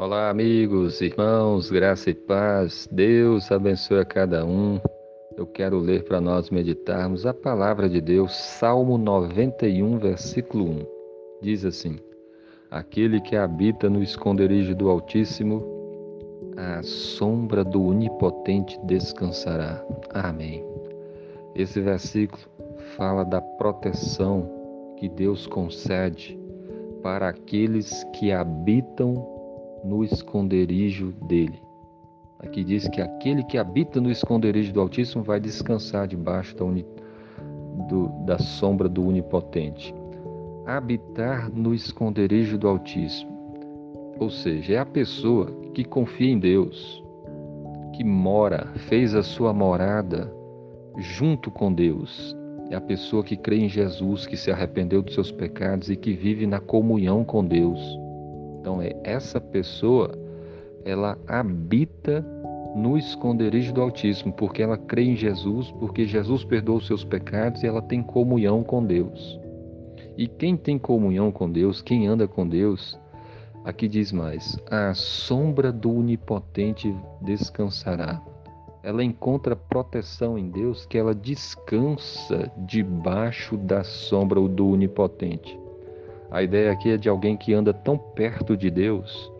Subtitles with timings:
[0.00, 2.88] Olá, amigos, irmãos, graça e paz.
[2.88, 4.80] Deus abençoe a cada um.
[5.36, 10.86] Eu quero ler para nós meditarmos a palavra de Deus, Salmo 91, versículo 1.
[11.42, 11.98] Diz assim:
[12.70, 15.64] Aquele que habita no esconderijo do Altíssimo,
[16.56, 19.84] a sombra do Onipotente descansará.
[20.14, 20.64] Amém.
[21.56, 22.44] Esse versículo
[22.96, 26.38] fala da proteção que Deus concede
[27.02, 29.37] para aqueles que habitam
[29.84, 31.60] no esconderijo dele.
[32.40, 36.86] Aqui diz que aquele que habita no esconderijo do Altíssimo vai descansar debaixo da, uni,
[37.88, 39.92] do, da sombra do Onipotente.
[40.64, 43.36] Habitar no esconderijo do Altíssimo.
[44.20, 47.02] Ou seja, é a pessoa que confia em Deus,
[47.94, 50.32] que mora, fez a sua morada
[50.98, 52.36] junto com Deus.
[52.70, 56.12] É a pessoa que crê em Jesus, que se arrependeu dos seus pecados e que
[56.12, 57.80] vive na comunhão com Deus.
[58.68, 60.10] Então é essa pessoa,
[60.84, 62.20] ela habita
[62.76, 67.62] no esconderijo do Altíssimo, porque ela crê em Jesus, porque Jesus perdoou os seus pecados
[67.62, 69.40] e ela tem comunhão com Deus.
[70.18, 73.00] E quem tem comunhão com Deus, quem anda com Deus,
[73.64, 78.20] aqui diz mais: a sombra do Onipotente descansará.
[78.82, 85.58] Ela encontra proteção em Deus, que ela descansa debaixo da sombra do Onipotente.
[86.30, 89.32] A ideia aqui é de alguém que anda tão perto de Deus,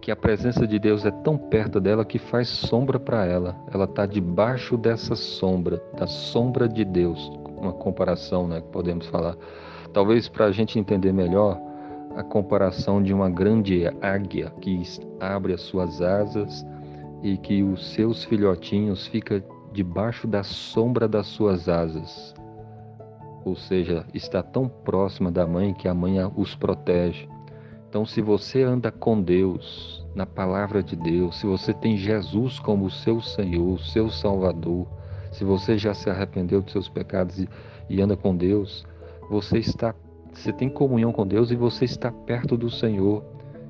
[0.00, 3.56] que a presença de Deus é tão perto dela que faz sombra para ela.
[3.72, 7.32] Ela está debaixo dessa sombra, da sombra de Deus.
[7.56, 9.36] Uma comparação, né, que podemos falar.
[9.92, 11.60] Talvez para a gente entender melhor,
[12.14, 14.80] a comparação de uma grande águia que
[15.18, 16.64] abre as suas asas
[17.22, 22.34] e que os seus filhotinhos ficam debaixo da sombra das suas asas
[23.46, 27.28] ou seja, está tão próxima da mãe que a mãe os protege.
[27.88, 32.90] Então, se você anda com Deus, na palavra de Deus, se você tem Jesus como
[32.90, 34.88] seu Senhor, seu Salvador,
[35.30, 37.48] se você já se arrependeu dos seus pecados e,
[37.88, 38.84] e anda com Deus,
[39.30, 39.94] você está,
[40.32, 43.22] você tem comunhão com Deus e você está perto do Senhor.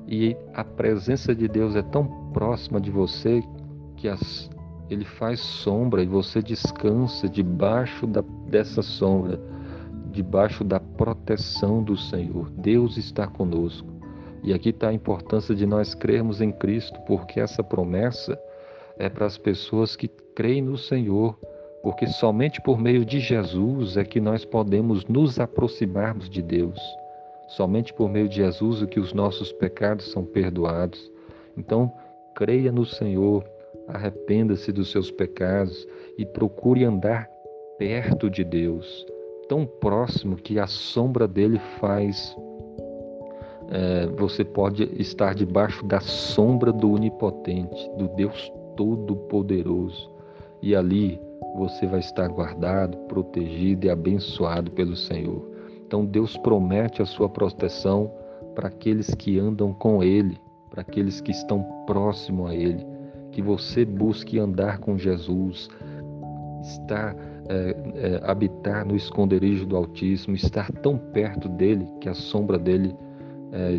[0.07, 3.43] E a presença de Deus é tão próxima de você
[3.95, 4.49] que as,
[4.89, 9.55] ele faz sombra e você descansa debaixo da, dessa sombra
[10.17, 12.49] debaixo da proteção do Senhor.
[12.49, 13.87] Deus está conosco.
[14.43, 18.35] E aqui está a importância de nós crermos em Cristo, porque essa promessa
[18.97, 21.37] é para as pessoas que creem no Senhor,
[21.83, 26.79] porque somente por meio de Jesus é que nós podemos nos aproximarmos de Deus.
[27.47, 31.11] Somente por meio de Jesus é que os nossos pecados são perdoados.
[31.55, 31.93] Então,
[32.33, 33.45] creia no Senhor,
[33.87, 37.29] arrependa-se dos seus pecados e procure andar
[37.77, 39.05] perto de Deus
[39.47, 42.35] tão próximo que a sombra dele faz.
[43.69, 50.09] É, você pode estar debaixo da sombra do Onipotente, do Deus Todo-Poderoso,
[50.61, 51.19] e ali
[51.57, 55.49] você vai estar guardado, protegido e abençoado pelo Senhor.
[55.85, 58.11] Então Deus promete a sua proteção
[58.53, 60.37] para aqueles que andam com Ele,
[60.69, 62.85] para aqueles que estão próximo a Ele.
[63.31, 65.69] Que você busque andar com Jesus,
[66.61, 67.15] estar
[67.49, 72.95] é, é, habitar no esconderijo do Altíssimo, estar tão perto dele que a sombra dele
[73.51, 73.77] é,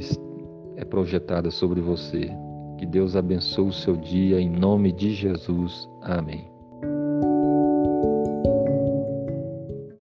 [0.80, 2.30] é projetada sobre você.
[2.78, 5.88] Que Deus abençoe o seu dia em nome de Jesus.
[6.00, 6.57] Amém.